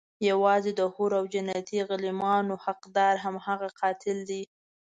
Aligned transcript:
يوازې 0.29 0.71
د 0.75 0.81
حورو 0.93 1.15
او 1.19 1.25
جنتي 1.33 1.79
غلمانو 1.89 2.53
حقدار 2.65 3.13
هماغه 3.25 3.69
قاتل 3.79 4.17
دی. 4.29 4.43